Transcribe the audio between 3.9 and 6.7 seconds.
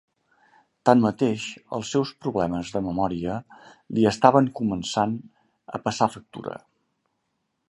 li estaven començant a passar factura.